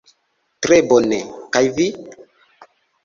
Tre 0.67 0.79
bone; 0.93 1.19
kaj 1.57 1.63
vi? 1.77 1.89